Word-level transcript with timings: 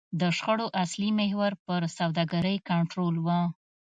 د 0.19 0.21
شخړو 0.37 0.67
اصلي 0.83 1.09
محور 1.19 1.53
پر 1.65 1.81
سوداګرۍ 1.97 2.57
کنټرول 2.69 3.15
و. 3.25 3.27